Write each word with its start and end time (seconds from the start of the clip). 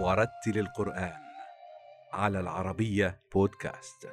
ورتل 0.00 0.58
القرآن 0.58 1.12
على 2.12 2.40
العربية 2.40 3.20
بودكاست. 3.34 4.08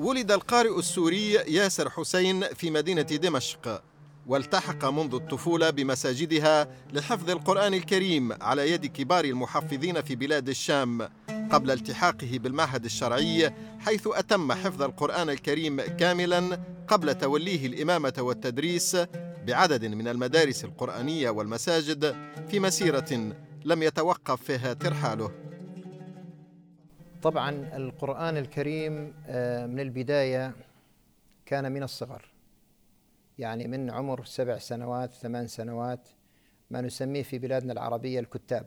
ولد 0.00 0.32
القارئ 0.32 0.78
السوري 0.78 1.32
ياسر 1.32 1.90
حسين 1.90 2.42
في 2.42 2.70
مدينة 2.70 3.02
دمشق. 3.02 3.91
والتحق 4.26 4.84
منذ 4.84 5.14
الطفولة 5.14 5.70
بمساجدها 5.70 6.68
لحفظ 6.92 7.30
القرآن 7.30 7.74
الكريم 7.74 8.32
على 8.42 8.70
يد 8.70 8.86
كبار 8.86 9.24
المحفظين 9.24 10.02
في 10.02 10.14
بلاد 10.14 10.48
الشام 10.48 11.08
قبل 11.50 11.70
التحاقه 11.70 12.38
بالمعهد 12.38 12.84
الشرعي 12.84 13.50
حيث 13.80 14.08
أتم 14.12 14.52
حفظ 14.52 14.82
القرآن 14.82 15.30
الكريم 15.30 15.80
كاملا 15.80 16.58
قبل 16.88 17.14
توليه 17.14 17.66
الإمامة 17.66 18.14
والتدريس 18.18 18.96
بعدد 19.46 19.84
من 19.84 20.08
المدارس 20.08 20.64
القرآنية 20.64 21.30
والمساجد 21.30 22.14
في 22.48 22.60
مسيرة 22.60 23.34
لم 23.64 23.82
يتوقف 23.82 24.42
فيها 24.42 24.72
ترحاله. 24.72 25.30
طبعا 27.22 27.50
القرآن 27.76 28.36
الكريم 28.36 29.14
آه، 29.26 29.66
من 29.66 29.80
البداية 29.80 30.54
كان 31.46 31.72
من 31.72 31.82
الصغر. 31.82 32.31
يعني 33.42 33.68
من 33.68 33.90
عمر 33.90 34.24
سبع 34.24 34.58
سنوات 34.58 35.12
ثمان 35.14 35.46
سنوات 35.46 36.08
ما 36.70 36.80
نسميه 36.80 37.22
في 37.22 37.38
بلادنا 37.38 37.72
العربية 37.72 38.20
الكتاب. 38.20 38.66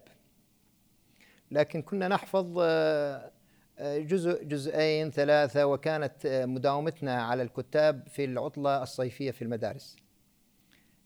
لكن 1.51 1.81
كنا 1.81 2.07
نحفظ 2.07 2.57
آه، 2.61 3.31
آه، 3.79 3.97
جزء 3.97 4.43
جزئين 4.43 5.11
ثلاثة 5.11 5.65
وكانت 5.65 6.25
آه، 6.25 6.45
مداومتنا 6.45 7.23
على 7.23 7.43
الكتاب 7.43 8.07
في 8.07 8.25
العطلة 8.25 8.83
الصيفية 8.83 9.31
في 9.31 9.41
المدارس. 9.41 9.95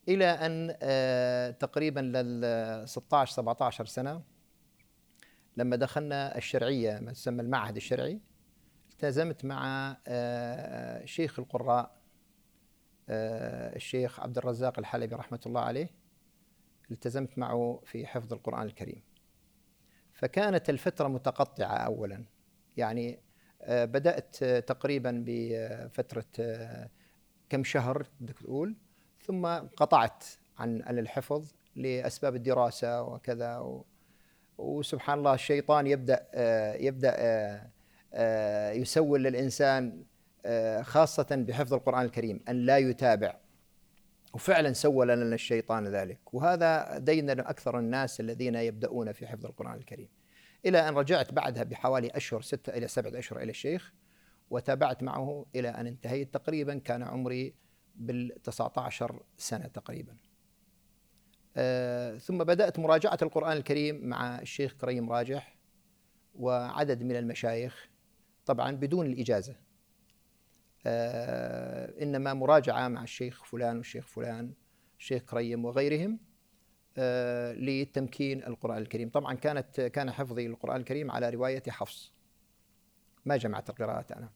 إلى 0.08 0.26
أن 0.26 0.76
تقريبا 1.60 2.00
لل 2.00 2.88
16 2.90 3.34
17 3.34 3.86
سنة 3.86 4.22
لما 5.58 5.76
دخلنا 5.76 6.38
الشرعية 6.38 7.00
ما 7.00 7.12
تسمى 7.12 7.42
المعهد 7.42 7.76
الشرعي 7.76 8.20
التزمت 8.92 9.46
مع 9.46 9.98
شيخ 11.06 11.40
القراء 11.40 11.99
الشيخ 13.10 14.20
عبد 14.20 14.38
الرزاق 14.38 14.80
الحلبي 14.80 15.16
رحمة 15.16 15.40
الله 15.46 15.62
عليه 15.62 15.90
التزمت 16.92 17.38
معه 17.38 17.82
في 17.86 18.06
حفظ 18.06 18.34
القرآن 18.34 18.66
الكريم. 18.66 19.02
فكانت 20.14 20.70
الفترة 20.70 21.08
متقطعة 21.08 21.78
أولا. 21.78 22.26
يعني 22.78 23.20
آه، 23.62 23.86
بدأت 23.86 24.44
تقريبا 24.44 25.24
بفترة 25.28 26.26
آه، 26.40 26.90
كم 27.50 27.64
شهر 27.64 28.08
بدك 28.20 28.40
تقول 28.40 28.76
ثم 29.22 29.46
قطعت 29.56 30.24
عن 30.58 31.00
الحفظ 31.00 31.54
لأسباب 31.76 32.36
الدراسة 32.36 33.02
وكذا 33.02 33.58
و 33.58 33.86
وسبحان 34.58 35.18
الله 35.18 35.34
الشيطان 35.34 35.88
يبدأ 35.88 36.28
آه، 36.34 36.74
يبدأ 36.74 37.70
يسول 38.74 39.24
للإنسان 39.24 40.04
خاصة 40.82 41.28
بحفظ 41.48 41.74
القرآن 41.74 42.06
الكريم 42.06 42.40
أن 42.50 42.56
لا 42.56 42.78
يتابع. 42.78 43.40
وفعلا 44.34 44.74
سول 44.74 45.08
لنا 45.08 45.36
الشيطان 45.36 45.88
ذلك. 45.88 46.34
وهذا 46.34 46.98
دين 46.98 47.30
أكثر 47.30 47.80
الناس 47.80 48.20
الذين 48.20 48.56
يبدأون 48.56 49.12
في 49.12 49.28
حفظ 49.28 49.46
القرآن 49.46 49.78
الكريم. 49.78 50.10
إلى 50.66 50.90
أن 50.90 50.94
رجعت 50.96 51.34
بعدها 51.34 51.64
بحوالي 51.64 52.08
أشهر 52.08 52.42
ستة 52.42 52.78
إلى 52.78 52.88
سبعة 52.88 53.20
أشهر 53.20 53.40
إلى 53.40 53.50
الشيخ 53.50 53.94
وتابعت 54.50 55.04
معه 55.04 55.46
إلى 55.56 55.70
أن 55.70 55.88
انتهيت 55.88 56.34
تقريبا 56.34 56.78
كان 56.78 57.04
عمري 57.04 57.54
بال 57.96 58.42
19 58.44 59.24
سنة 59.38 59.68
تقريبا. 59.68 60.18
آه 61.58 62.18
ثم 62.18 62.38
بدأت 62.38 62.80
مراجعة 62.80 63.18
القرآن 63.22 63.58
الكريم 63.58 64.08
مع 64.08 64.40
الشيخ 64.40 64.74
كريم 64.74 65.12
راجح 65.12 65.58
وعدد 66.36 67.04
من 67.04 67.16
المشايخ 67.16 67.90
طبعا 68.46 68.72
بدون 68.72 69.06
الإجازة. 69.06 69.52
آه 69.54 69.69
إنما 70.86 72.34
مراجعة 72.34 72.88
مع 72.88 73.04
الشيخ 73.04 73.44
فلان 73.44 73.78
والشيخ 73.78 74.08
فلان 74.08 74.54
الشيخ 75.00 75.24
كريم 75.24 75.66
وغيرهم 75.66 76.20
آه 76.98 77.54
لتمكين 77.54 78.44
القرآن 78.44 78.78
الكريم. 78.78 79.10
طبعا 79.10 79.34
كانت 79.34 79.82
كان 79.82 80.12
حفظي 80.12 80.48
للقرآن 80.48 80.76
الكريم 80.76 81.12
على 81.12 81.30
رواية 81.30 81.64
حفص. 81.70 82.14
ما 83.26 83.38
جمعت 83.38 83.70
القراءات 83.70 84.12
أنا. 84.12 84.30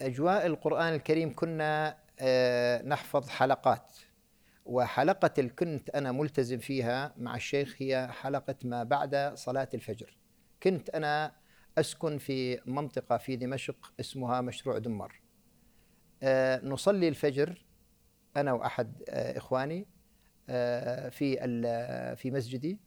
أجواء 0.00 0.46
القرآن 0.46 0.94
الكريم 0.94 1.34
كنا 1.34 1.98
آه 2.20 2.82
نحفظ 2.82 3.28
حلقات 3.28 3.96
وحلقة 4.64 5.42
كنت 5.42 5.90
أنا 5.90 6.12
ملتزم 6.12 6.58
فيها 6.58 7.14
مع 7.16 7.36
الشيخ 7.36 7.76
هي 7.78 8.08
حلقة 8.12 8.56
ما 8.64 8.82
بعد 8.82 9.32
صلاة 9.34 9.68
الفجر. 9.74 10.16
كنت 10.62 10.90
أنا 10.90 11.32
أسكن 11.78 12.18
في 12.18 12.60
منطقة 12.66 13.16
في 13.16 13.36
دمشق 13.36 13.92
اسمها 14.00 14.40
مشروع 14.40 14.78
دمر. 14.78 15.12
آه، 15.12 15.23
نصلي 16.62 17.08
الفجر 17.08 17.64
أنا 18.36 18.52
وأحد 18.52 19.02
آه، 19.08 19.38
إخواني 19.38 19.86
آه، 20.48 21.08
في 21.08 21.36
في 22.16 22.30
مسجدي 22.30 22.78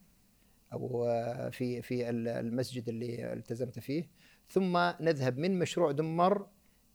أو 0.73 1.05
في 1.51 1.81
في 1.81 2.09
المسجد 2.09 2.89
اللي 2.89 3.33
التزمت 3.33 3.79
فيه. 3.79 4.09
ثم 4.49 4.77
نذهب 4.99 5.37
من 5.37 5.59
مشروع 5.59 5.91
دمر 5.91 6.47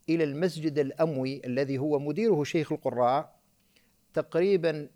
إلى 0.08 0.24
المسجد 0.24 0.78
الأموي 0.78 1.42
الذي 1.44 1.78
هو 1.78 1.98
مديره 1.98 2.44
شيخ 2.44 2.72
القراء. 2.72 3.42
تقريبا 4.14 4.88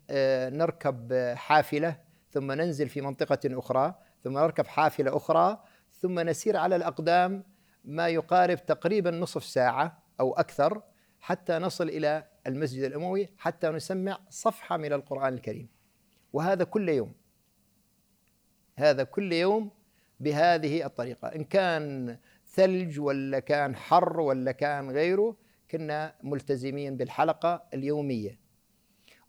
نركب 0.49 1.13
حافلة 1.35 1.99
ثم 2.29 2.51
ننزل 2.51 2.89
في 2.89 3.01
منطقة 3.01 3.39
أخرى 3.45 3.95
ثم 4.23 4.37
نركب 4.37 4.67
حافلة 4.67 5.17
أخرى 5.17 5.63
ثم 5.91 6.19
نسير 6.19 6.57
على 6.57 6.75
الأقدام 6.75 7.43
ما 7.85 8.07
يقارب 8.07 8.65
تقريبا 8.65 9.11
نصف 9.11 9.43
ساعة 9.43 10.03
أو 10.19 10.33
أكثر. 10.33 10.81
حتى 11.19 11.57
نصل 11.57 11.89
إلى 11.89 12.27
المسجد 12.47 12.83
الأموي 12.83 13.29
حتى 13.37 13.69
نسمع 13.69 14.19
صفحة 14.29 14.77
من 14.77 14.93
القرآن 14.93 15.33
الكريم. 15.33 15.67
وهذا 16.33 16.63
كل 16.63 16.89
يوم. 16.89 17.13
هذا 18.75 19.03
كل 19.03 19.33
يوم 19.33 19.71
بهذه 20.19 20.85
الطريقة. 20.85 21.27
إن 21.27 21.43
كان 21.43 22.17
ثلج 22.53 22.99
ولا 22.99 23.39
كان 23.39 23.75
حر 23.75 24.19
ولا 24.19 24.51
كان 24.51 24.91
غيره 24.91 25.35
كنا 25.71 26.15
ملتزمين 26.23 26.97
بالحلقة 26.97 27.63
اليومية. 27.73 28.39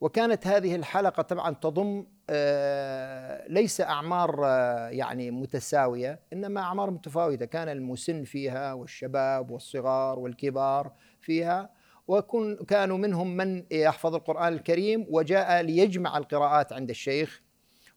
وكانت 0.00 0.46
هذه 0.46 0.74
الحلقة 0.74 1.22
طبعا 1.22 1.54
تضم 1.54 2.06
آه، 2.30 3.48
ليس 3.48 3.80
أعمار 3.80 4.40
آه، 4.44 4.88
يعني 4.88 5.30
متساوية 5.30 6.20
إنما 6.32 6.60
أعمار 6.60 6.90
متفاوتة. 6.90 7.44
كان 7.44 7.68
المسن 7.68 8.24
فيها 8.24 8.72
والشباب 8.72 9.50
والصغار 9.50 10.18
والكبار 10.18 10.92
فيها 11.20 11.77
وكن 12.08 12.56
كانوا 12.68 12.98
منهم 12.98 13.36
من 13.36 13.64
يحفظ 13.70 14.14
القرآن 14.14 14.52
الكريم 14.52 15.06
وجاء 15.10 15.62
ليجمع 15.62 16.18
القراءات 16.18 16.72
عند 16.72 16.90
الشيخ 16.90 17.42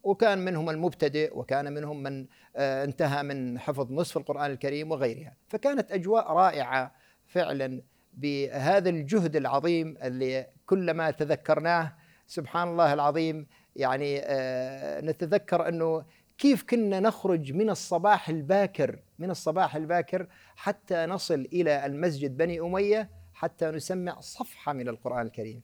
وكان 0.04 0.38
منهم 0.46 0.70
المبتدئ 0.70 1.38
وكان 1.38 1.74
منهم 1.74 2.04
من 2.04 2.28
آه، 2.56 2.84
انتهى 2.84 3.24
من 3.24 3.60
حفظ 3.60 3.92
نصف 3.92 4.18
القرآن 4.18 4.52
الكريم 4.52 4.92
وغيرها. 4.92 5.36
فكانت 5.48 5.92
أجواء 5.92 6.32
رائعة 6.32 6.96
فعلا 7.26 7.82
بهذا 8.14 8.90
الجهد 8.90 9.36
العظيم 9.36 9.98
اللي 10.04 10.48
كلما 10.66 11.12
تذكرناه 11.12 11.94
سبحان 12.28 12.68
الله 12.68 12.94
العظيم 12.94 13.48
يعني 13.76 14.20
آه، 14.24 15.02
نتذكر 15.02 15.68
أنه 15.68 16.06
كيف 16.38 16.64
كنا 16.64 17.00
نخرج 17.00 17.54
من 17.54 17.70
الصباح 17.70 18.30
الباكر 18.30 19.00
من 19.20 19.32
الصباح 19.32 19.76
الباكر 19.76 20.28
حتى 20.56 21.06
نصل 21.06 21.48
إلى 21.54 21.86
المسجد 21.86 22.38
بني 22.38 22.60
أمية 22.60 23.21
حتى 23.42 23.72
نسمع 23.72 24.20
صفحة 24.20 24.74
من 24.74 24.88
القرآن 24.88 25.26
الكريم. 25.26 25.62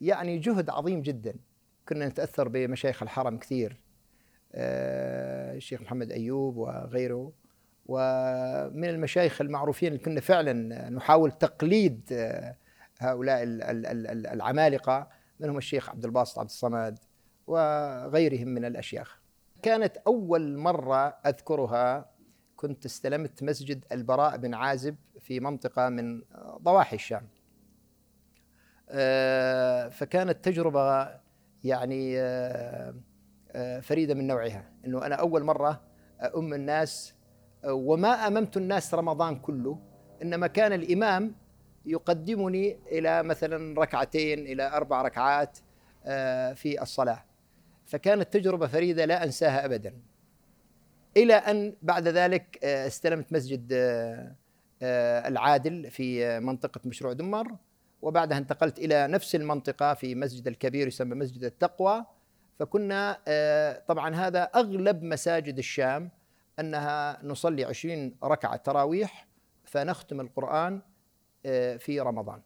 يعني 0.00 0.38
جهد 0.38 0.70
عظيم 0.70 1.02
جدا. 1.02 1.34
كنا 1.88 2.08
نتأثر 2.08 2.48
بمشايخ 2.48 3.02
الحرم 3.02 3.38
كثير. 3.38 3.80
آه، 4.54 5.54
الشيخ 5.54 5.82
محمد 5.82 6.12
أيوب 6.12 6.56
وغيره. 6.56 7.32
ومن 7.86 8.88
المشايخ 8.88 9.40
المعروفين 9.40 9.88
اللي 9.88 10.04
كنا 10.04 10.20
فعلا 10.20 10.52
نحاول 10.90 11.32
تقليد 11.32 12.00
آه، 12.12 12.56
هؤلاء 12.98 13.42
العمالقة 14.34 15.08
منهم 15.40 15.58
الشيخ 15.58 15.90
عبد 15.90 16.04
الباسط 16.04 16.38
عبد 16.38 16.48
الصمد 16.48 16.98
وغيرهم 17.46 18.48
من 18.48 18.64
الأشياخ. 18.64 19.20
كانت 19.62 19.96
أول 19.96 20.56
مرة 20.56 21.08
أذكرها 21.08 22.10
كنت 22.60 22.84
استلمت 22.84 23.42
مسجد 23.42 23.84
البراء 23.92 24.36
بن 24.36 24.54
عازب 24.54 24.96
في 25.20 25.40
منطقة 25.40 25.88
من 25.88 26.22
ضواحي 26.62 26.96
الشام. 26.96 27.28
آه، 28.88 29.88
فكانت 29.88 30.44
تجربة 30.44 31.08
يعني 31.64 32.20
آه، 32.20 32.94
آه، 33.52 33.80
فريدة 33.80 34.14
من 34.14 34.26
نوعها 34.26 34.72
إنه 34.86 35.06
أنا 35.06 35.14
أول 35.14 35.44
مرة 35.44 35.80
ام 36.36 36.54
الناس 36.54 37.14
وما 37.64 38.26
أممت 38.26 38.56
الناس 38.56 38.94
رمضان 38.94 39.36
كله 39.36 39.78
إنما 40.22 40.46
كان 40.46 40.72
الإمام 40.72 41.34
يقدمني 41.86 42.78
إلى 42.86 43.22
مثلا 43.22 43.80
ركعتين 43.80 44.38
إلى 44.38 44.76
أربع 44.76 45.02
ركعات 45.02 45.58
في 46.54 46.82
الصلاة. 46.82 47.24
فكانت 47.86 48.32
تجربة 48.32 48.66
فريدة 48.66 49.04
لا 49.04 49.24
أنساها 49.24 49.64
ابدا. 49.64 50.09
إلى 51.16 51.34
أن 51.34 51.76
بعد 51.82 52.08
ذلك 52.08 52.58
آه، 52.64 52.86
استلمت 52.86 53.32
مسجد 53.32 53.68
آه، 53.72 55.28
العادل 55.28 55.90
في 55.90 56.40
منطقة 56.40 56.80
مشروع 56.84 57.12
دمر. 57.12 57.56
وبعدها 58.02 58.38
انتقلت 58.38 58.78
إلى 58.78 59.06
نفس 59.06 59.34
المنطقة 59.34 59.94
في 59.94 60.14
مسجد 60.14 60.48
الكبير 60.48 60.86
يسمى 60.86 61.14
مسجد 61.14 61.44
التقوى. 61.44 62.04
فكنا 62.58 63.18
طبعا 63.88 64.14
هذا 64.14 64.42
أغلب 64.42 65.02
مساجد 65.02 65.58
الشام 65.58 66.10
أنها 66.60 67.20
نصلي 67.22 67.64
عشرين 67.64 68.16
ركعة 68.24 68.56
تراويح 68.56 69.26
فنختم 69.64 70.20
القرآن 70.20 70.80
في 71.78 72.00
رمضان. 72.00 72.42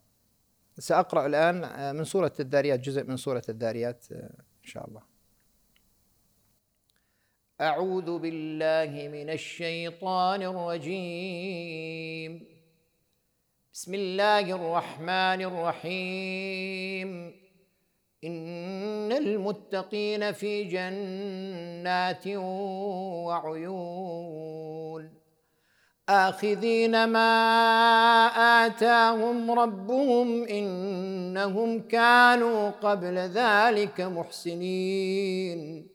سأقرأ 0.79 1.25
الآن 1.25 1.63
آه، 1.63 1.91
من 1.91 2.03
سورة 2.03 2.33
الذاريات 2.39 2.79
جزء 2.79 3.03
من 3.03 3.17
سورة 3.17 3.43
الذاريات 3.49 4.05
آه، 4.11 4.15
إن 4.63 4.67
شاء 4.67 4.87
الله. 4.87 5.01
أعوذ 7.61 8.19
بالله 8.19 9.07
من 9.07 9.29
الشيطان 9.29 10.41
الرجيم. 10.41 12.47
بسم 13.73 13.93
الله 13.93 14.39
الرحمن 14.39 15.41
الرحيم. 15.41 17.35
إن 18.23 19.11
المتقين 19.11 20.31
في 20.31 20.63
جنات 20.63 22.27
وعيون. 23.27 25.13
آخذين 26.09 27.07
ما 27.07 27.35
آتاهم 28.65 29.51
ربهم 29.51 30.43
إنهم 30.43 31.87
كانوا 31.87 32.69
قبل 32.69 33.17
ذلك 33.17 34.01
محسنين. 34.01 35.94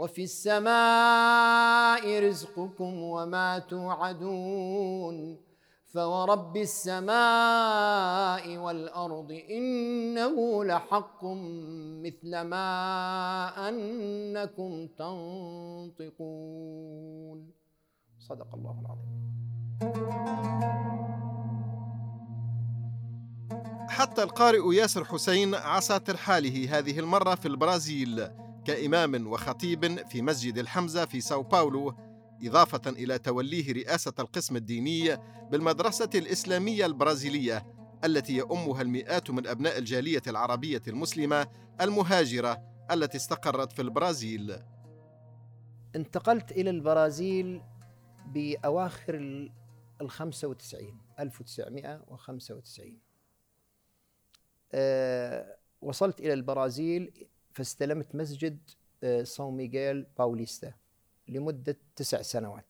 وفي 0.00 0.24
السماء 0.24 2.28
رزقكم 2.28 3.02
وما 3.02 3.58
توعدون 3.58 5.40
فورب 5.94 6.56
السماء 6.56 8.56
والأرض 8.56 9.42
إنه 9.50 10.64
لحق 10.64 11.24
مثل 12.04 12.40
ما 12.40 12.68
أنكم 13.68 14.88
تنطقون. 15.98 17.50
صدق 18.18 18.54
الله 18.54 18.80
العظيم. 18.80 19.20
حتى 23.88 24.22
القارئ 24.22 24.74
ياسر 24.74 25.04
حسين 25.04 25.54
عصى 25.54 25.98
ترحاله 25.98 26.78
هذه 26.78 26.98
المرة 26.98 27.34
في 27.34 27.48
البرازيل. 27.48 28.30
كإمام 28.74 29.26
وخطيب 29.26 30.08
في 30.08 30.22
مسجد 30.22 30.58
الحمزة 30.58 31.04
في 31.04 31.20
ساو 31.20 31.42
باولو 31.42 31.94
إضافة 32.42 32.90
إلى 32.90 33.18
توليه 33.18 33.72
رئاسة 33.72 34.12
القسم 34.18 34.56
الديني 34.56 35.16
بالمدرسة 35.50 36.10
الإسلامية 36.14 36.86
البرازيلية 36.86 37.66
التي 38.04 38.36
يؤمها 38.36 38.82
المئات 38.82 39.30
من 39.30 39.46
أبناء 39.46 39.78
الجالية 39.78 40.22
العربية 40.26 40.82
المسلمة 40.88 41.48
المهاجرة 41.80 42.62
التي 42.90 43.16
استقرت 43.16 43.72
في 43.72 43.82
البرازيل. 43.82 44.56
انتقلت 45.96 46.52
إلى 46.52 46.70
البرازيل 46.70 47.62
بأواخر 48.26 49.14
ال 50.00 50.10
95 50.10 51.00
1995 51.20 52.98
أه 54.72 55.56
وصلت 55.80 56.20
إلى 56.20 56.32
البرازيل 56.32 57.26
فاستلمت 57.60 58.14
مسجد 58.14 58.58
سان 59.22 59.46
ميغيل 59.46 60.06
باوليستا 60.18 60.72
لمدة 61.28 61.76
تسع 61.96 62.22
سنوات. 62.22 62.64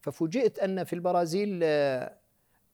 ففوجئت 0.00 0.58
أن 0.58 0.84
في 0.84 0.92
البرازيل 0.92 1.60
أه 1.62 2.16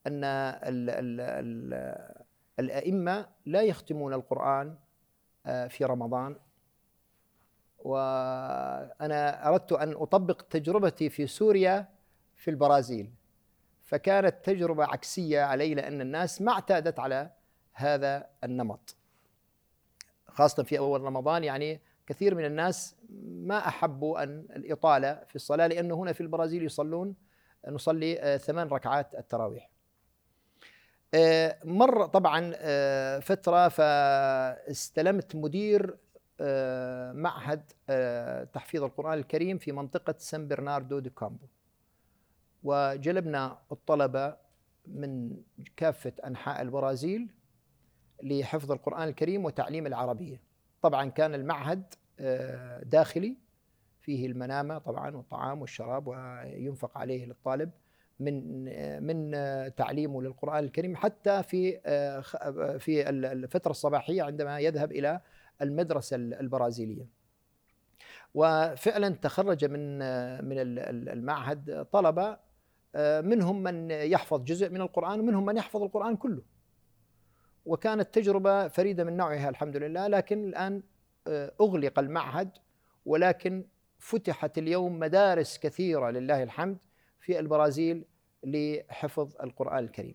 أن 0.06 0.24
ال 0.24 0.90
ال 0.90 1.20
ال 1.20 2.24
الأئمة 2.58 3.28
لا 3.46 3.62
يختمون 3.62 4.14
القرآن 4.14 4.76
آه، 5.46 5.66
في 5.66 5.84
رمضان. 5.84 6.36
وأنا 7.78 9.48
أردت 9.48 9.72
أن 9.72 9.92
أطبق 9.92 10.42
تجربتي 10.42 11.08
في 11.10 11.26
سوريا 11.26 11.88
في 12.36 12.50
البرازيل. 12.50 13.10
فكانت 13.82 14.34
تجربة 14.44 14.84
عكسية 14.84 15.40
علي 15.40 15.74
لأن 15.74 16.00
الناس 16.00 16.42
ما 16.42 16.52
اعتادت 16.52 16.98
على 16.98 17.30
هذا 17.72 18.26
النمط. 18.44 18.99
خاصة 20.34 20.62
في 20.62 20.78
أول 20.78 21.00
رمضان 21.00 21.44
يعني 21.44 21.80
كثير 22.06 22.34
من 22.34 22.44
الناس 22.44 22.96
ما 23.24 23.58
أحبوا 23.68 24.22
أن 24.22 24.46
الإطالة 24.56 25.22
في 25.28 25.36
الصلاة 25.36 25.66
لأنه 25.66 25.94
هنا 25.94 26.12
في 26.12 26.20
البرازيل 26.20 26.64
يصلون 26.64 27.14
نصلي 27.68 28.20
آه، 28.20 28.36
ثمان 28.36 28.68
ركعات 28.68 29.14
التراويح. 29.14 29.70
آه، 31.14 31.58
مر 31.64 32.06
طبعا 32.06 32.52
آه، 32.56 33.18
فترة 33.18 33.68
فاستلمت 33.68 35.36
مدير 35.36 35.96
معهد 37.12 37.72
تحفيظ 38.52 38.82
القرآن 38.82 39.18
الكريم 39.18 39.58
في 39.58 39.72
منطقة 39.72 40.14
سان 40.18 40.48
برناردو 40.48 40.98
دي 40.98 41.10
كامبو. 41.10 41.46
وجلبنا 42.62 43.58
الطلبة 43.72 44.36
من 44.86 45.36
كافة 45.76 46.12
أنحاء 46.26 46.62
البرازيل 46.62 47.28
لحفظ 48.22 48.72
القرآن 48.72 49.08
الكريم 49.08 49.44
وتعليم 49.44 49.86
العربية. 49.86 50.40
طبعا 50.82 51.10
كان 51.10 51.34
المعهد 51.34 51.94
آه، 52.20 52.82
داخلي 52.82 53.36
فيه 54.00 54.26
المنامة 54.26 54.78
طبعا 54.78 55.16
والطعام 55.16 55.60
والشراب 55.60 56.06
وينفق 56.06 56.98
عليه 56.98 57.26
للطالب 57.26 57.70
من 58.20 58.64
من 59.06 59.30
تعليمه 59.74 60.22
للقرآن 60.22 60.64
الكريم. 60.64 60.96
حتى 60.96 61.42
في 61.42 61.80
في 62.78 63.08
الفترة 63.08 63.70
الصباحية 63.70 64.22
عندما 64.22 64.58
يذهب 64.60 64.92
إلى 64.92 65.20
المدرسة 65.62 66.16
البرازيلية. 66.16 67.06
وفعلا 68.34 69.08
تخرج 69.08 69.64
من 69.64 69.98
من 70.44 70.58
المعهد 71.08 71.86
طلبة 71.92 72.38
آه، 72.94 73.20
منهم 73.20 73.62
من 73.62 73.90
يحفظ 73.90 74.44
جزء 74.44 74.68
من 74.68 74.80
القرآن 74.80 75.20
ومنهم 75.20 75.46
من 75.46 75.56
يحفظ 75.56 75.82
القرآن 75.82 76.16
كله. 76.16 76.42
وكانت 77.70 78.14
تجربة 78.14 78.68
فريدة 78.68 79.04
من 79.04 79.16
نوعها 79.16 79.48
الحمد 79.48 79.76
لله 79.76 80.06
لكن 80.06 80.44
الآن 80.44 80.82
آه، 81.26 81.52
أغلق 81.60 81.98
المعهد 81.98 82.50
ولكن 83.06 83.64
فتحت 83.98 84.58
اليوم 84.58 84.98
مدارس 84.98 85.58
كثيرة 85.58 86.10
لله 86.10 86.42
الحمد 86.42 86.78
في 87.20 87.38
البرازيل 87.38 88.04
لحفظ 88.44 89.36
القرآن 89.42 89.84
الكريم. 89.84 90.14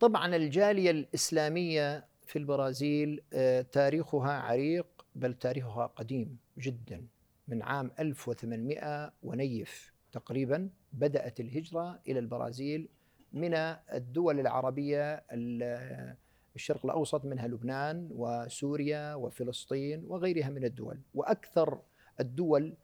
طبعا 0.00 0.36
الجالية 0.36 0.90
الإسلامية 0.90 2.06
في 2.26 2.38
البرازيل 2.38 3.22
آه، 3.32 3.62
تاريخها 3.62 4.32
عريق 4.32 4.86
بل 5.14 5.34
تاريخها 5.34 5.86
قديم 5.86 6.36
جدا 6.58 7.06
من 7.48 7.62
عام 7.62 7.90
1800 8.00 9.12
ونيف 9.22 9.92
تقريبا 10.12 10.70
بدأت 10.92 11.40
الهجرة 11.40 12.00
إلى 12.08 12.18
البرازيل 12.18 12.88
من 13.32 13.54
الدول 13.54 14.40
العربية 14.40 15.24
الشرق 16.56 16.84
الأوسط 16.86 17.24
منها 17.24 17.48
لبنان 17.48 18.08
وسوريا 18.10 19.14
وفلسطين 19.14 20.04
وغيرها 20.04 20.48
من 20.50 20.64
الدول. 20.64 21.00
وأكثر 21.14 21.80
الدول 22.20 22.74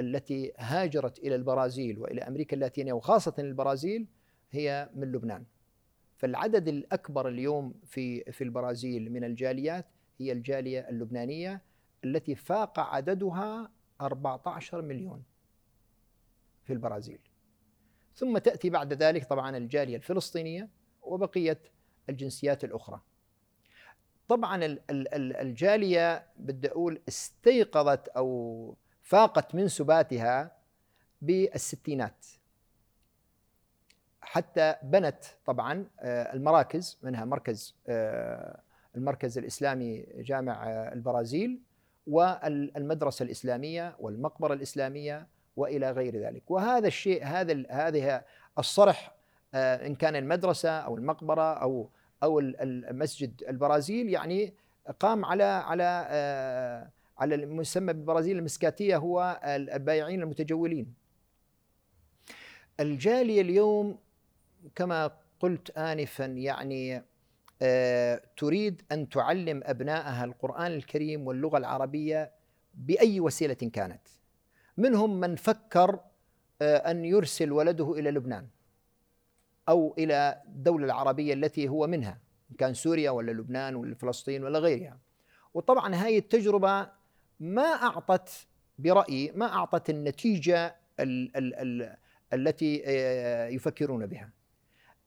التي 0.00 0.52
هاجرت 0.58 1.18
إلى 1.18 1.34
البرازيل 1.34 1.98
وإلى 1.98 2.20
أمريكا 2.20 2.54
اللاتينية 2.54 2.92
وخاصة 2.92 3.34
البرازيل 3.38 4.06
هي 4.50 4.90
من 4.94 5.12
لبنان. 5.12 5.44
فالعدد 6.16 6.68
الأكبر 6.68 7.28
اليوم 7.28 7.74
في 7.84 8.32
في 8.32 8.44
البرازيل 8.44 9.12
من 9.12 9.24
الجاليات 9.24 9.86
هي 10.18 10.32
الجالية 10.32 10.88
اللبنانية 10.88 11.62
التي 12.04 12.34
فاق 12.34 12.80
عددها 12.80 13.70
14 14.00 14.82
مليون 14.82 15.22
في 16.64 16.72
البرازيل. 16.72 17.18
ثم 18.14 18.38
تأتي 18.38 18.70
بعد 18.70 18.92
ذلك 18.92 19.24
طبعا 19.24 19.56
الجالية 19.56 19.96
الفلسطينية 19.96 20.68
وبقية 21.02 21.58
الجنسيات 22.08 22.64
الأخرى. 22.64 23.00
طبعا 24.28 24.78
الجالية 24.90 26.26
بدي 26.36 26.68
أقول 26.68 27.00
استيقظت 27.08 28.08
أو 28.08 28.76
فاقت 29.02 29.54
من 29.54 29.68
سباتها 29.68 30.56
بالستينات. 31.22 32.26
حتى 34.20 34.74
بنت 34.82 35.24
طبعا 35.46 35.86
آه، 36.00 36.32
المراكز 36.34 36.98
منها 37.02 37.24
مركز 37.24 37.74
آه، 37.88 38.60
المركز 38.96 39.38
الإسلامي 39.38 40.06
جامع 40.16 40.68
آه، 40.68 40.92
البرازيل 40.92 41.60
والمدرسة 42.06 43.22
الإسلامية 43.22 43.96
والمقبرة 44.00 44.54
الإسلامية 44.54 45.26
وإلى 45.56 45.90
غير 45.90 46.16
ذلك. 46.16 46.50
وهذا 46.50 46.86
الشيء 46.86 47.24
هذا 47.24 47.64
هذه 47.70 48.22
الصرح 48.58 49.14
إن 49.54 49.94
كان 49.94 50.16
المدرسة 50.16 50.70
أو 50.70 50.96
المقبرة 50.96 51.54
أو 51.54 51.88
أو 52.22 52.38
المسجد 52.40 53.42
البرازيل 53.48 54.08
يعني 54.08 54.54
قام 55.00 55.24
على 55.24 55.44
على 55.44 55.84
على 57.18 57.34
المسمى 57.34 57.92
بالبرازيل 57.92 58.38
المسكاتية 58.38 58.96
هو 58.96 59.40
البائعين 59.44 60.22
المتجولين. 60.22 60.94
الجالية 62.80 63.40
اليوم 63.40 63.98
كما 64.74 65.10
قلت 65.40 65.78
آنفا 65.78 66.24
يعني 66.24 67.04
آه، 67.62 68.22
تريد 68.36 68.82
أن 68.92 69.08
تعلم 69.08 69.60
أبنائها 69.64 70.24
القرآن 70.24 70.72
الكريم 70.72 71.26
واللغة 71.26 71.58
العربية 71.58 72.32
بأي 72.74 73.20
وسيلة 73.20 73.54
كانت. 73.54 74.08
منهم 74.76 75.20
من 75.20 75.36
فكر 75.36 76.00
آه، 76.62 76.76
أن 76.76 77.04
يرسل 77.04 77.52
ولده 77.52 77.92
إلى 77.92 78.10
لبنان. 78.10 78.46
أو 79.68 79.94
إلى 79.98 80.42
الدولة 80.48 80.84
العربية 80.84 81.34
التي 81.34 81.68
هو 81.68 81.86
منها 81.86 82.18
إن 82.50 82.56
كان 82.56 82.74
سوريا 82.74 83.10
ولا 83.10 83.32
لبنان 83.32 83.74
ولا 83.74 83.94
فلسطين 83.94 84.44
ولا 84.44 84.58
غيرها. 84.58 84.98
وطبعا 85.54 85.94
هذه 85.94 86.18
التجربة 86.18 86.90
ما 87.40 87.62
أعطت 87.62 88.46
برأيي 88.78 89.32
ما 89.34 89.46
أعطت 89.46 89.90
النتيجة 89.90 90.76
ال 91.00 91.36
ال 91.36 91.54
ال 91.54 91.96
التي 92.32 92.82
آه، 92.86 93.46
يفكرون 93.46 94.06
بها. 94.06 94.30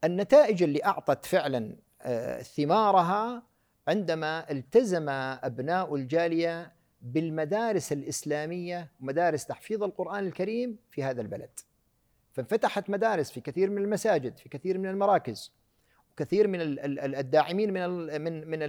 النتائج 0.03 0.63
اللي 0.63 0.85
أعطت 0.85 1.25
فعلا 1.25 1.75
آه، 2.01 2.41
ثمارها 2.41 3.43
عندما 3.87 4.51
التزم 4.51 5.09
أبناء 5.09 5.95
الجالية 5.95 6.71
بالمدارس 7.01 7.91
الإسلامية 7.91 8.91
مدارس 8.99 9.45
تحفيظ 9.45 9.83
القرآن 9.83 10.27
الكريم 10.27 10.77
في 10.91 11.03
هذا 11.03 11.21
البلد. 11.21 11.59
فانفتحت 12.37 12.89
مدارس 12.89 13.31
في 13.31 13.41
كثير 13.41 13.69
من 13.69 13.77
المساجد 13.77 14.37
في 14.37 14.49
كثير 14.49 14.77
من 14.77 14.89
المراكز 14.89 15.53
وكثير 16.11 16.47
من 16.47 16.59
الداعمين 17.15 17.73
من 17.73 17.89
من 18.21 18.47
من 18.47 18.59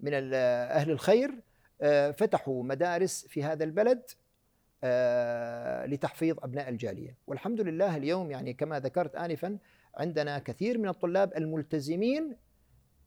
من 0.00 0.30
أهل 0.34 0.90
الخير 0.90 1.40
آه، 1.82 2.10
فتحوا 2.10 2.62
مدارس 2.62 3.26
في 3.26 3.44
هذا 3.44 3.64
البلد 3.64 4.02
آه، 4.84 5.86
لتحفيظ 5.86 6.36
أبناء 6.42 6.68
الجالية. 6.68 7.16
والحمد 7.26 7.60
لله 7.60 7.96
اليوم 7.96 8.30
يعني 8.30 8.52
كما 8.52 8.80
ذكرت 8.80 9.16
انفا 9.16 9.58
عندنا 9.94 10.38
كثير 10.38 10.78
من 10.78 10.88
الطلاب 10.88 11.36
الملتزمين. 11.36 12.36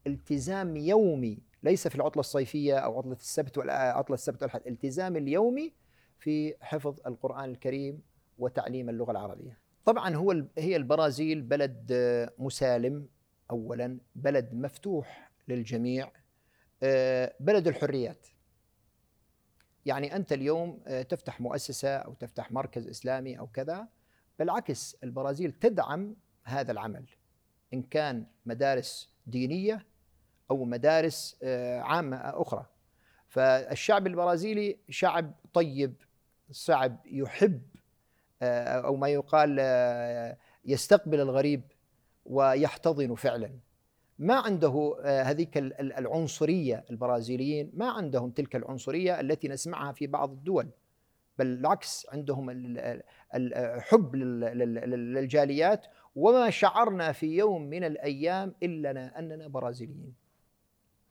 التزام 0.06 0.76
يومي 0.76 1.38
ليس 1.62 1.88
في 1.88 1.94
العطلة 1.94 2.20
الصيفية 2.20 2.78
أو 2.78 2.98
عطلة 2.98 3.12
السبت 3.12 3.58
عطلة 3.68 4.14
السبت 4.14 4.42
والأحد 4.42 4.66
التزام 4.66 5.16
اليومي 5.16 5.72
في 6.18 6.54
حفظ 6.60 7.00
القرآن 7.06 7.50
الكريم 7.50 8.02
وتعليم 8.38 8.88
اللغة 8.88 9.10
العربية. 9.10 9.65
طبعا 9.86 10.16
هو 10.16 10.44
هي 10.58 10.76
البرازيل 10.76 11.42
بلد 11.42 11.92
مسالم 12.38 13.08
اولا 13.50 13.98
بلد 14.14 14.54
مفتوح 14.54 15.30
للجميع 15.48 16.12
آه، 16.82 17.34
بلد 17.40 17.68
الحريات. 17.68 18.26
يعني 19.86 20.16
أنت 20.16 20.32
اليوم 20.32 20.82
آه، 20.86 21.02
تفتح 21.02 21.40
مؤسسة 21.40 21.96
أو 21.96 22.14
تفتح 22.14 22.52
مركز 22.52 22.88
إسلامي 22.88 23.38
أو 23.38 23.46
كذا 23.46 23.88
بالعكس 24.38 24.96
البرازيل 25.04 25.52
تدعم 25.52 26.16
هذا 26.44 26.72
العمل 26.72 27.04
إن 27.74 27.82
كان 27.82 28.26
مدارس 28.46 29.12
دينية 29.26 29.86
أو 30.50 30.64
مدارس 30.64 31.38
آه، 31.42 31.80
عامة 31.80 32.16
أخرى. 32.16 32.66
فالشعب 33.28 34.06
البرازيلي 34.06 34.78
شعب 34.88 35.34
طيب 35.52 35.94
شعب 36.50 37.06
يحب 37.06 37.62
أو 38.42 38.96
ما 38.96 39.08
يقال 39.08 39.60
يستقبل 40.64 41.20
الغريب 41.20 41.62
ويحتضن 42.26 43.14
فعلا. 43.14 43.50
ما 44.18 44.34
عنده 44.34 44.96
آه، 45.04 45.22
هذيك 45.22 45.58
العنصرية 45.80 46.84
البرازيليين 46.90 47.70
ما 47.74 47.90
عندهم 47.90 48.30
تلك 48.30 48.56
العنصرية 48.56 49.20
التي 49.20 49.48
نسمعها 49.48 49.92
في 49.92 50.06
بعض 50.06 50.30
الدول 50.30 50.68
بل 51.38 51.56
بالعكس 51.56 52.06
عندهم 52.12 52.46
الحب 53.34 54.16
للجاليات 54.16 55.86
وما 56.16 56.50
شعرنا 56.50 57.12
في 57.12 57.26
يوم 57.26 57.62
من 57.62 57.84
الأيام 57.84 58.54
إلا 58.62 59.18
أننا 59.18 59.48
برازيليين. 59.48 60.14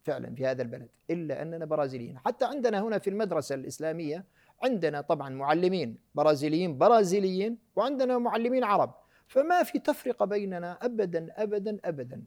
فعلا 0.04 0.36
في 0.36 0.46
هذا 0.46 0.62
البلد 0.62 0.90
إلا 1.10 1.42
أننا 1.42 1.66
برازيليين. 1.66 2.20
حتى 2.20 2.46
عندنا 2.46 2.82
هنا 2.84 3.00
في 3.00 3.10
المدرسة 3.10 3.56
الإسلامية 3.56 4.26
عندنا 4.64 5.02
طبعا 5.02 5.30
معلمين 5.30 5.98
برازيليين 6.16 6.78
برازيليين 6.78 7.58
وعندنا 7.76 8.18
معلمين 8.18 8.64
عرب. 8.64 8.94
فما 9.28 9.64
في 9.64 9.80
تفرقة 9.80 10.26
بيننا 10.26 10.78
ابدا 10.82 11.44
ابدا 11.44 11.80
ابدا. 11.86 12.24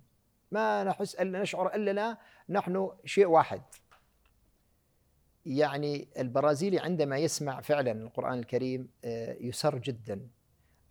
ما 0.53 0.85
نحس 0.85 1.15
الا 1.15 1.43
نشعر 1.43 1.75
اننا 1.75 2.19
نحن 2.49 2.91
شيء 3.05 3.27
واحد. 3.27 3.63
يعني 5.47 6.09
البرازيلي 6.19 6.79
عندما 6.79 7.19
يسمع 7.19 7.61
فعلا 7.61 7.93
القرآن 7.93 8.39
الكريم 8.39 8.91
آه، 9.05 9.37
يسر 9.41 9.79
جدا. 9.79 10.29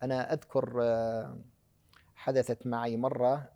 أنا 0.03 0.33
أذكر 0.33 0.79
آه، 0.81 1.37
حدثت 2.15 2.67
معي 2.67 2.97
مرة 2.97 3.49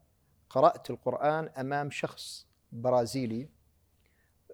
قرأت 0.49 0.89
القرآن 0.89 1.49
أمام 1.57 1.91
شخص 1.91 2.47
برازيلي 2.71 3.49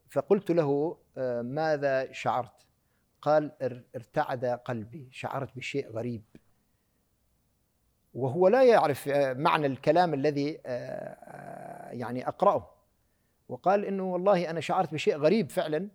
فقلت 0.10 0.52
له 0.52 0.98
آه، 1.18 1.42
ماذا 1.42 2.12
شعرت؟ 2.12 2.67
قال 3.28 3.52
ارتعد 3.96 4.46
قلبي 4.46 5.10
شعرت 5.12 5.56
بشيء 5.56 5.90
غريب. 5.92 6.24
وهو 8.14 8.48
لا 8.48 8.64
يعرف 8.64 9.10
آه، 9.10 9.34
معنى 9.34 9.68
الكلام 9.68 10.14
الذي 10.14 10.60
آه، 10.66 10.70
آه، 10.70 11.92
يعني 11.92 12.28
أقرأه. 12.28 12.70
وقال 13.50 13.86
إنه 13.86 14.04
والله 14.04 14.50
أنا 14.50 14.60
شعرت 14.60 14.94
بشيء 14.94 15.18
غريب 15.18 15.52
فعلا 15.52 15.90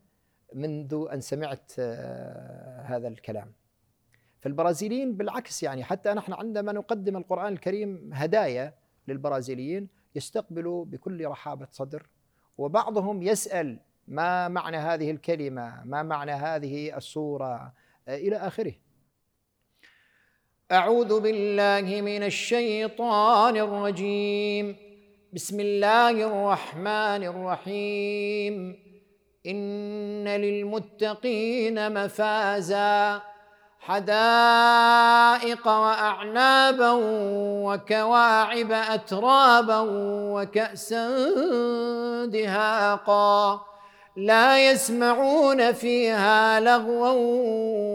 منذ 0.55 1.07
أن 1.13 1.21
سمعت 1.21 1.81
هذا 2.85 3.09
الكلام. 3.09 3.53
فالبرازيليين 4.41 5.17
بالعكس 5.17 5.63
يعني 5.63 5.85
حتى 5.85 6.13
نحن 6.13 6.33
عندما 6.33 6.73
نقدم 6.73 7.17
القرآن 7.17 7.53
الكريم 7.53 8.11
هدايا 8.13 8.75
للبرازيليين 9.09 9.89
يستقبلوا 10.15 10.85
بكل 10.85 11.27
رحابة 11.27 11.69
صدر 11.71 12.07
وبعضهم 12.59 13.23
يسأل 13.23 13.79
ما 14.09 14.49
معنى 14.49 14.77
هذه 14.77 15.11
الكلمة؟ 15.11 15.83
ما 15.85 16.03
معنى 16.03 16.33
هذه 16.33 16.97
الصورة 16.97 17.73
إلى 18.09 18.37
آخره. 18.37 18.73
أعوذ 20.73 21.21
بالله 21.21 22.01
من 22.01 22.23
الشيطان 22.23 23.57
الرجيم. 23.57 24.77
بسم 25.33 25.61
الله 25.61 26.11
الرحمن 26.11 27.25
الرحيم. 27.25 28.83
إن 29.47 30.29
للمتقين 30.29 32.05
مفازا. 32.05 33.23
حدائق 33.81 35.69
وأعنابا 35.69 36.91
وكواعب 37.65 38.73
أترابا 38.73 39.79
وكأسا 40.35 41.09
دهاقا. 42.25 43.72
لا 44.17 44.71
يسمعون 44.71 45.73
فيها 45.73 46.61
لغوا 46.61 47.13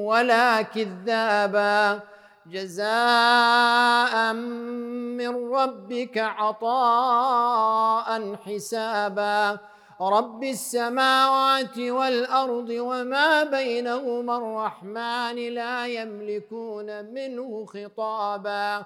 ولا 0.09 0.61
كذابا. 0.61 1.99
جزاء 2.45 4.33
من 4.33 5.53
ربك 5.53 6.17
عطاء 6.17 8.09
حسابا. 8.35 9.57
رب 10.01 10.43
السماوات 10.43 11.77
والأرض 11.79 12.69
وما 12.69 13.43
بينهما 13.43 14.37
الرحمن 14.37 15.35
لا 15.53 15.87
يملكون 15.87 17.05
منه 17.05 17.65
خطابا. 17.65 18.85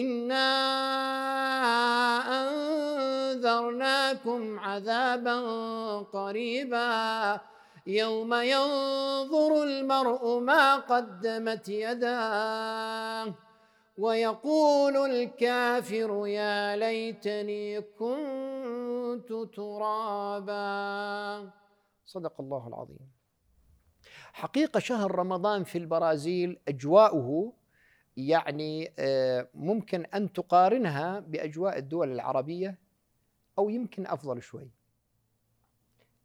انا 0.00 0.48
انذرناكم 3.32 4.58
عذابا 4.58 5.38
قريبا 5.98 7.40
يوم 7.86 8.34
ينظر 8.34 9.62
المرء 9.62 10.38
ما 10.38 10.76
قدمت 10.76 11.68
يداه 11.68 13.34
ويقول 13.98 14.96
الكافر 14.96 16.26
يا 16.26 16.76
ليتني 16.76 17.80
كنت 17.80 19.32
ترابا 19.56 20.58
صدق 22.06 22.40
الله 22.40 22.68
العظيم. 22.68 23.18
حقيقة 24.32 24.80
شهر 24.80 25.14
رمضان 25.14 25.64
في 25.64 25.78
البرازيل 25.78 26.58
أجواؤه 26.68 27.52
يعني 28.18 28.92
آه، 28.98 29.48
ممكن 29.54 30.04
أن 30.04 30.32
تقارنها 30.32 31.20
بأجواء 31.20 31.78
الدول 31.78 32.12
العربية 32.12 32.78
أو 33.58 33.68
يمكن 33.68 34.06
أفضل 34.06 34.42
شوي. 34.42 34.70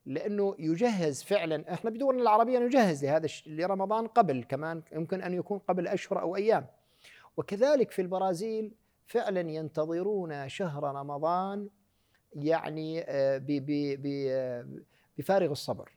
لأنه 0.06 0.56
يجهز 0.60 1.24
فعلا 1.24 1.74
إحنا 1.74 1.90
بدولنا 1.90 2.22
العربية 2.22 2.60
نجهز 2.60 3.06
لهذا 3.06 3.28
لرمضان 3.46 4.08
قبل 4.08 4.44
كمان 4.44 4.84
يمكن 4.92 5.22
أن 5.22 5.34
يكون 5.34 5.60
قبل 5.60 5.88
أشهر 5.88 6.22
أو 6.22 6.36
أيام. 6.36 6.68
وكذلك 7.38 7.92
في 7.92 8.02
البرازيل 8.02 8.76
فعلا 9.08 9.52
ينتظرون 9.52 10.50
شهر 10.50 10.84
رمضان 10.84 11.70
يعني 12.36 13.02
آه، 13.02 13.42
بفارغ 15.18 15.52
الصبر. 15.52 15.92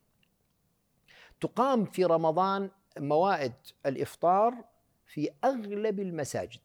تقام 1.40 1.84
في 1.84 2.04
رمضان 2.04 2.70
موائد 2.98 3.52
الإفطار 3.86 4.64
في 5.06 5.30
أغلب 5.44 6.00
المساجد 6.00 6.60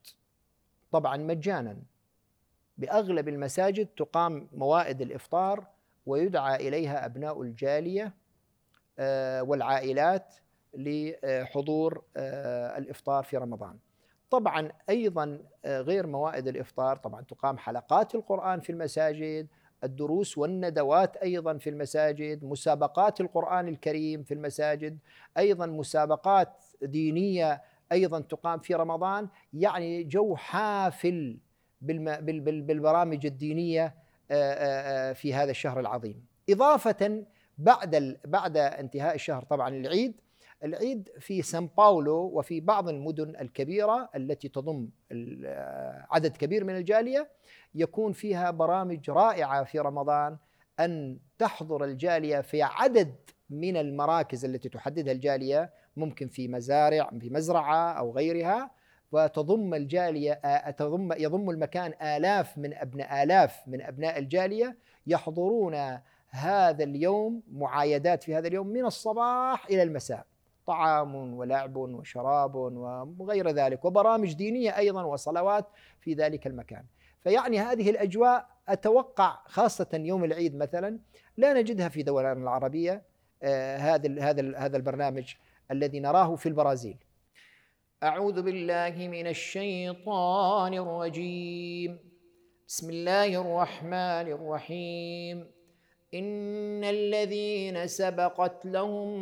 طبعا 0.92 1.18
مجانا 1.18 1.78
بأغلب 2.78 3.28
المساجد 3.28 3.86
تقام 3.86 4.48
موائد 4.54 5.02
الإفطار 5.02 5.68
ويدعى 6.06 6.68
إليها 6.68 7.06
أبناء 7.06 7.42
الجالية 7.42 8.14
آه، 9.00 9.44
والعائلات 9.44 10.36
لحضور 10.74 12.04
آه، 12.18 12.78
الإفطار 12.78 13.24
في 13.24 13.38
رمضان. 13.38 13.78
طبعا 14.32 14.72
أيضا 14.90 15.40
آه، 15.66 15.82
غير 15.82 16.08
موائد 16.08 16.48
الإفطار 16.48 16.98
طبعا 16.98 17.22
تقام 17.22 17.58
حلقات 17.58 18.16
القرآن 18.16 18.60
في 18.60 18.70
المساجد، 18.72 19.48
الدروس 19.84 20.38
والندوات 20.38 21.18
أيضا 21.18 21.58
في 21.58 21.70
المساجد، 21.70 22.44
مسابقات 22.44 23.22
القرآن 23.22 23.68
الكريم 23.68 24.24
في 24.24 24.34
المساجد، 24.34 24.98
أيضا 25.38 25.66
مسابقات 25.66 26.64
دينية 26.82 27.62
أيضا 27.92 28.20
تقام 28.20 28.60
في 28.60 28.76
رمضان، 28.76 29.28
يعني 29.54 30.04
جو 30.04 30.36
حافل 30.36 31.40
بالبرامج 31.82 33.26
الدينية 33.26 33.86
آه، 34.32 34.54
آه، 34.54 35.10
آه، 35.10 35.14
في 35.14 35.34
هذا 35.34 35.52
الشهر 35.52 35.80
العظيم. 35.80 36.26
إضافة 36.50 37.26
بعد 37.58 38.18
بعد 38.26 38.58
انتهاء 38.58 39.16
الشهر 39.16 39.44
طبعا 39.44 39.70
العيد 39.70 40.22
العيد 40.64 41.10
في 41.20 41.42
سان 41.42 41.70
باولو 41.78 42.18
وفي 42.18 42.60
بعض 42.60 42.90
المدن 42.90 43.36
الكبيرة 43.42 44.10
التي 44.16 44.50
تضم 44.50 44.90
عدد 46.12 46.38
كبير 46.38 46.64
من 46.64 46.76
الجالية 46.76 47.30
يكون 47.76 48.14
فيها 48.14 48.52
برامج 48.52 49.10
رائعة 49.10 49.64
في 49.64 49.80
رمضان 49.80 50.38
أن 50.80 51.18
تحضر 51.38 51.84
الجالية 51.84 52.42
في 52.42 52.62
عدد 52.62 53.16
من 53.50 53.78
المراكز 53.78 54.46
التي 54.46 54.70
تحددها 54.70 55.14
الجالية 55.14 55.74
ممكن 55.98 56.28
في 56.28 56.48
مزارع 56.48 57.10
في 57.20 57.30
مزرعة 57.30 57.92
أو 57.92 58.12
غيرها 58.12 58.72
وتضم 59.12 59.74
الجالية 59.74 60.34
تضم 60.70 61.14
يضم 61.14 61.50
المكان 61.50 61.94
آلاف 62.08 62.58
من 62.58 62.74
أبناء 62.74 63.24
آلاف 63.24 63.68
من 63.68 63.82
أبناء 63.82 64.20
الجالية 64.20 64.78
يحضرون 65.08 66.00
هذا 66.30 66.84
اليوم 66.84 67.44
معايدات 67.52 68.24
في 68.24 68.36
هذا 68.36 68.48
اليوم 68.48 68.68
من 68.68 68.86
الصباح 68.86 69.66
إلى 69.66 69.84
المساء. 69.84 70.26
طعام 70.68 71.16
ولعب 71.16 71.76
وشراب 71.76 72.56
وغير 73.20 73.50
ذلك 73.50 73.86
وبرامج 73.86 74.34
دينية 74.34 74.78
أيضا 74.78 75.04
وصلوات 75.04 75.66
في 76.00 76.14
ذلك 76.14 76.48
المكان. 76.48 76.84
فيعني 77.24 77.60
هذه 77.60 77.90
الأجواء 77.90 78.48
أتوقع 78.68 79.40
خاصة 79.46 79.88
يوم 79.94 80.24
العيد 80.24 80.56
مثلا 80.56 81.00
لا 81.38 81.54
نجدها 81.54 81.90
في 81.90 82.04
دولنا 82.04 82.34
العربية 82.34 83.02
هذا 83.78 84.22
هذا 84.22 84.58
هذا 84.58 84.78
البرنامج 84.78 85.34
الذي 85.72 86.00
نراه 86.00 86.36
في 86.36 86.50
البرازيل. 86.50 86.98
أعوذ 88.04 88.42
بالله 88.42 89.08
من 89.08 89.28
الشيطان 89.28 90.74
الرجيم. 90.74 92.00
بسم 92.68 92.90
الله 92.90 93.42
الرحمن 93.42 94.28
الرحيم. 94.32 95.52
إن 96.14 96.84
الذين 96.84 97.88
سبقت 97.88 98.66
لهم 98.66 99.20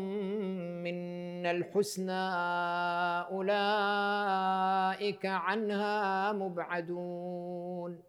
من 0.84 1.46
الحسنى 1.46 2.30
أولئك 3.32 5.26
عنها 5.26 6.32
مبعدون. 6.34 8.09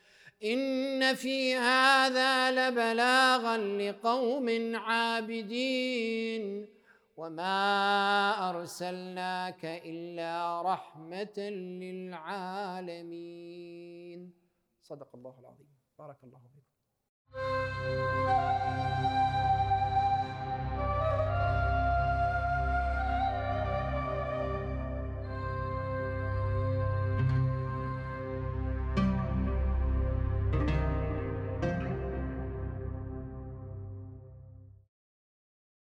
إن 0.43 1.15
في 1.15 1.55
هذا 1.55 2.51
لبلاغا 2.51 3.57
لقوم 3.57 4.75
عابدين. 4.75 6.67
وما 7.17 8.49
أرسلناك 8.49 9.65
إلا 9.65 10.61
رحمة 10.61 11.37
للعالمين. 11.81 13.19
صدق 14.81 15.15
الله 15.15 15.39
العظيم. 15.39 15.67
بارك 15.99 16.17
الله 16.23 16.39
فيكم. 16.39 16.71